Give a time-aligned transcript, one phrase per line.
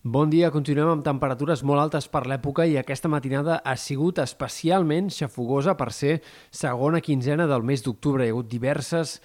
[0.00, 5.10] Bon dia, continuem amb temperatures molt altes per l'època i aquesta matinada ha sigut especialment
[5.12, 6.14] xafogosa per ser
[6.48, 8.24] segona quinzena del mes d'octubre.
[8.24, 9.18] Hi ha hagut diverses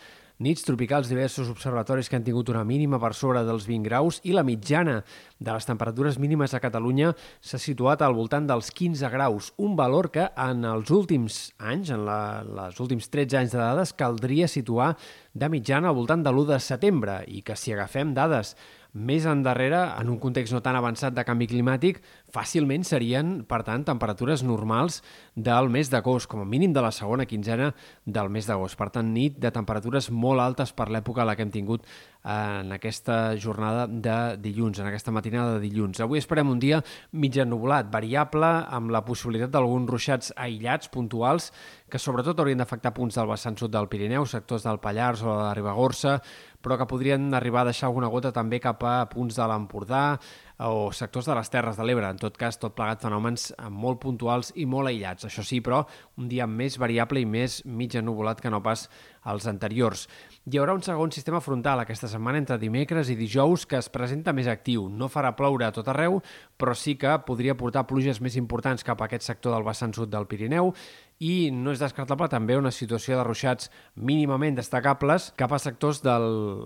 [0.43, 4.35] nits tropicals, diversos observatoris que han tingut una mínima per sobre dels 20 graus i
[4.35, 4.97] la mitjana
[5.39, 10.11] de les temperatures mínimes a Catalunya s'ha situat al voltant dels 15 graus, un valor
[10.11, 14.97] que en els últims anys, en la, les últims 13 anys de dades, caldria situar
[15.35, 18.55] de mitjana al voltant de l'1 de setembre i que si agafem dades
[18.95, 21.99] més endarrere, en un context no tan avançat de canvi climàtic,
[22.31, 25.01] fàcilment serien, per tant, temperatures normals
[25.35, 27.73] del mes d'agost, com a mínim de la segona quinzena
[28.05, 28.79] del mes d'agost.
[28.79, 31.83] Per tant, nit de temperatures molt altes per l'època a la que hem tingut
[32.25, 36.01] en aquesta jornada de dilluns, en aquesta matinada de dilluns.
[36.01, 36.81] Avui esperem un dia
[37.13, 41.51] mig ennubulat, variable, amb la possibilitat d'alguns ruixats aïllats, puntuals,
[41.85, 45.43] que sobretot haurien d'afectar punts del vessant sud del Pirineu, sectors del Pallars o de
[45.43, 46.17] la Ribagorça,
[46.65, 50.17] però que podrien arribar a deixar alguna gota també cap a punts de l'Empordà
[50.65, 52.07] o sectors de les Terres de l'Ebre.
[52.09, 55.27] En tot cas, tot plegat fenòmens molt puntuals i molt aïllats.
[55.27, 55.83] Això sí, però,
[56.17, 58.87] un dia més variable i més mig ennubulat que no pas
[59.25, 60.05] als anteriors.
[60.45, 64.33] Hi haurà un segon sistema frontal aquesta setmana entre dimecres i dijous que es presenta
[64.33, 64.87] més actiu.
[64.89, 66.21] No farà ploure a tot arreu,
[66.57, 70.13] però sí que podria portar pluges més importants cap a aquest sector del vessant sud
[70.13, 70.71] del Pirineu
[71.25, 76.13] i no és descartable també una situació de ruixats mínimament destacables cap a sectors de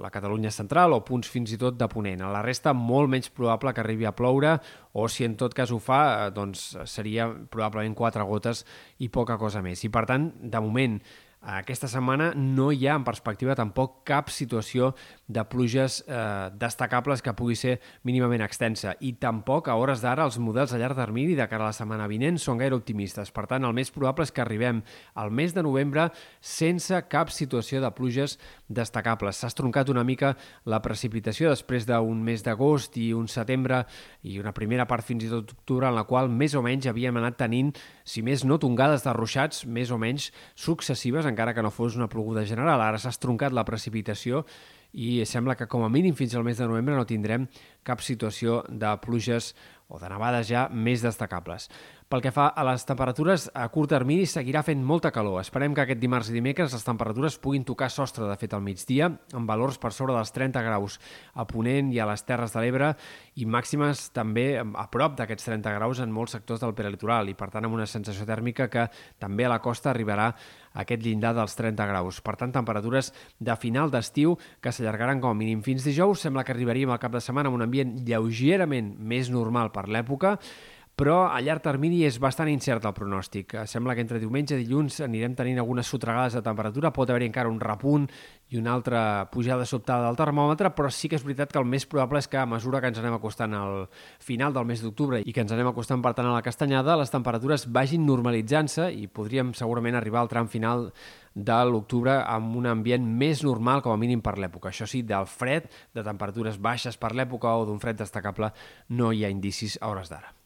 [0.03, 2.25] la Catalunya central o punts fins i tot de Ponent.
[2.25, 4.57] A la resta, molt menys probable que arribi a ploure
[4.93, 8.65] o si en tot cas ho fa, eh, doncs seria probablement quatre gotes
[8.99, 9.85] i poca cosa més.
[9.85, 10.99] I per tant, de moment,
[11.39, 14.91] aquesta setmana no hi ha en perspectiva tampoc cap situació
[15.31, 20.35] de pluges eh, destacables que pugui ser mínimament extensa i tampoc a hores d'ara els
[20.41, 23.31] models a llarg termini de cara a la setmana vinent són gaire optimistes.
[23.31, 24.81] Per tant, el més probable és que arribem
[25.15, 26.09] al mes de novembre
[26.41, 28.35] sense cap situació de pluges
[28.67, 29.39] destacables.
[29.39, 30.33] S'ha estroncat una mica
[30.67, 33.85] la precipitació després d'un mes d'agost i un setembre
[34.27, 37.15] i una primera part fins i tot d'octubre en la qual més o menys havíem
[37.15, 37.71] anat tenint,
[38.03, 42.09] si més no tongades de ruixats, més o menys successives encara que no fos una
[42.09, 42.81] ploguda general.
[42.81, 44.45] Ara s'ha estroncat la precipitació
[44.93, 47.47] i sembla que com a mínim fins al mes de novembre no tindrem
[47.83, 49.53] cap situació de pluges
[49.89, 51.67] o de nevades ja més destacables.
[52.09, 55.43] Pel que fa a les temperatures, a curt termini seguirà fent molta calor.
[55.43, 59.11] Esperem que aquest dimarts i dimecres les temperatures puguin tocar sostre, de fet, al migdia,
[59.37, 60.97] amb valors per sobre dels 30 graus
[61.33, 62.87] a Ponent i a les Terres de l'Ebre
[63.37, 67.51] i màximes també a prop d'aquests 30 graus en molts sectors del peralitoral i, per
[67.53, 68.87] tant, amb una sensació tèrmica que
[69.21, 72.23] també a la costa arribarà a aquest llindar dels 30 graus.
[72.25, 76.23] Per tant, temperatures de final d'estiu que s'allargaran com a mínim fins dijous.
[76.23, 80.37] Sembla que arribaríem al cap de setmana amb un ambient lleugerament més normal per l'època,
[80.99, 83.53] però a llarg termini és bastant incert el pronòstic.
[83.71, 87.47] Sembla que entre diumenge i dilluns anirem tenint algunes sotregades de temperatura, pot haver-hi encara
[87.47, 88.09] un repunt
[88.51, 89.01] i una altra
[89.31, 92.41] pujada sobtada del termòmetre, però sí que és veritat que el més probable és que
[92.41, 93.85] a mesura que ens anem acostant al
[94.19, 97.13] final del mes d'octubre i que ens anem acostant, per tant, a la castanyada, les
[97.13, 100.89] temperatures vagin normalitzant-se i podríem segurament arribar al tram final
[101.31, 104.73] de l'octubre amb un ambient més normal, com a mínim per l'època.
[104.73, 108.51] Això sí, del fred, de temperatures baixes per l'època o d'un fred destacable,
[108.89, 110.38] no hi ha indicis a hores d'ara.